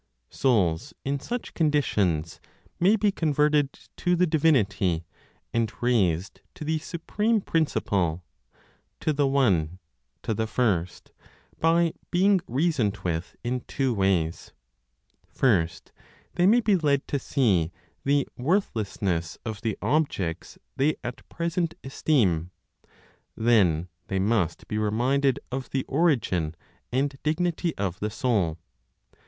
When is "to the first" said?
10.23-11.11